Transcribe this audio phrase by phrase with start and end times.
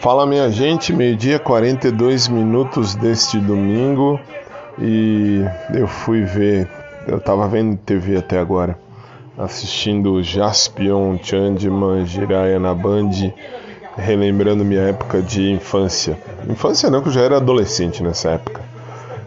[0.00, 4.18] Fala minha gente, meio-dia 42 minutos deste domingo
[4.78, 6.68] e eu fui ver,
[7.06, 8.76] eu tava vendo TV até agora,
[9.38, 13.10] assistindo Jaspion Chandiman Jiraya na Band,
[13.96, 16.18] relembrando minha época de infância.
[16.48, 18.62] Infância não, que eu já era adolescente nessa época.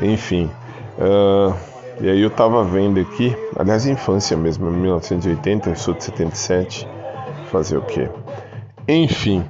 [0.00, 0.50] Enfim,
[0.98, 1.54] uh,
[2.00, 6.88] e aí eu tava vendo aqui, aliás, infância mesmo, 1980, eu sou de 77,
[7.50, 8.08] fazer o quê?
[8.88, 9.44] Enfim.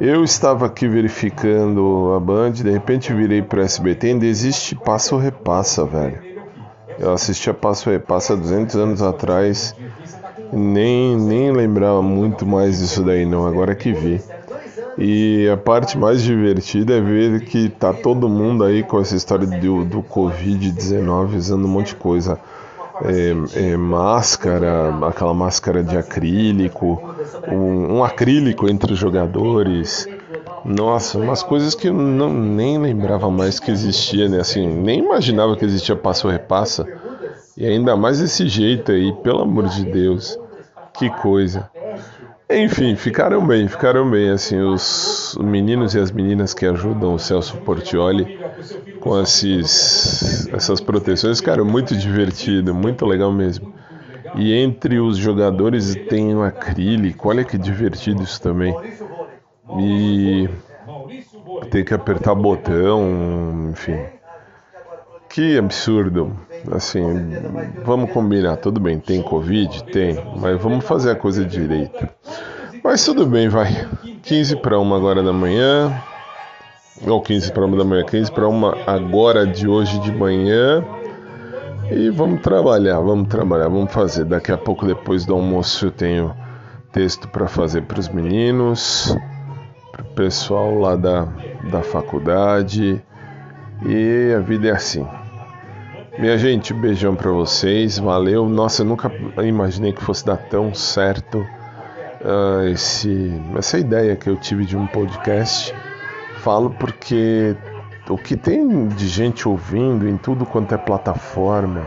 [0.00, 5.86] Eu estava aqui verificando a Band, de repente virei para SBT, ainda existe Passo Repassa,
[5.86, 6.20] velho.
[6.98, 9.74] Eu assistia Passo Repassa 200 anos atrás,
[10.52, 14.20] nem, nem lembrava muito mais disso daí não, agora que vi.
[14.98, 19.46] E a parte mais divertida é ver que tá todo mundo aí com essa história
[19.46, 22.38] do, do Covid-19 usando um monte de coisa
[23.02, 27.02] é, é, máscara, aquela máscara de acrílico,
[27.48, 30.08] um, um, acrílico entre os jogadores.
[30.64, 34.40] Nossa, umas coisas que eu não, nem lembrava mais que existia, né?
[34.40, 36.86] Assim, nem imaginava que existia passo repassa.
[37.56, 40.38] E ainda mais desse jeito aí, pelo amor de Deus.
[40.98, 41.70] Que coisa.
[42.48, 47.58] Enfim, ficaram bem, ficaram bem, assim, os meninos e as meninas que ajudam o Celso
[47.58, 48.28] Portioli
[49.00, 53.68] com esses, essas proteções, cara, muito divertido, muito legal mesmo.
[54.34, 58.78] E entre os jogadores tem um acrílico, olha que divertido isso também.
[59.70, 60.48] E
[61.70, 64.06] tem que apertar botão, enfim.
[65.28, 66.36] Que absurdo.
[66.72, 67.02] Assim,
[67.84, 69.84] vamos combinar, tudo bem, tem Covid?
[69.84, 72.08] Tem, mas vamos fazer a coisa direito.
[72.82, 73.86] Mas tudo bem, vai.
[74.22, 75.92] 15 para uma agora da manhã.
[77.06, 80.84] Ou 15 para uma da manhã, 15 para uma agora de hoje de manhã.
[81.90, 84.24] E vamos trabalhar, vamos trabalhar, vamos fazer.
[84.24, 86.34] Daqui a pouco, depois do almoço, eu tenho
[86.90, 89.16] texto para fazer para os meninos,
[89.92, 91.28] para o pessoal lá da,
[91.70, 93.02] da faculdade.
[93.84, 95.06] E a vida é assim.
[96.18, 98.48] Minha gente, beijão para vocês, valeu.
[98.48, 99.12] Nossa, eu nunca
[99.44, 104.86] imaginei que fosse dar tão certo uh, esse, essa ideia que eu tive de um
[104.86, 105.74] podcast.
[106.38, 107.54] Falo porque
[108.08, 111.86] o que tem de gente ouvindo em tudo quanto é plataforma,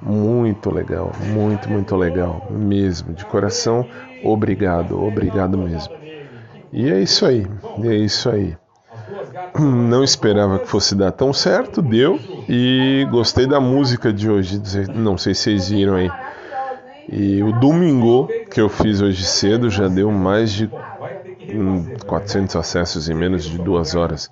[0.00, 3.84] muito legal, muito, muito legal mesmo, de coração,
[4.22, 5.92] obrigado, obrigado mesmo.
[6.72, 7.44] E é isso aí,
[7.82, 8.56] é isso aí.
[9.58, 12.18] Não esperava que fosse dar tão certo, deu.
[12.48, 14.60] E gostei da música de hoje.
[14.94, 16.10] Não sei se vocês viram aí.
[17.08, 20.70] E o domingo que eu fiz hoje cedo já deu mais de
[22.06, 24.30] 400 acessos em menos de duas horas.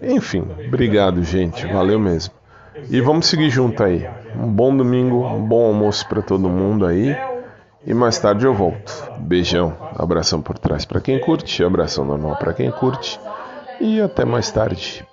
[0.00, 1.66] Enfim, obrigado, gente.
[1.66, 2.34] Valeu mesmo.
[2.88, 4.08] E vamos seguir junto aí.
[4.36, 7.16] Um bom domingo, um bom almoço para todo mundo aí.
[7.84, 9.10] E mais tarde eu volto.
[9.18, 13.18] Beijão, abração por trás para quem curte, abração normal para quem curte
[13.80, 15.04] e até mais tarde.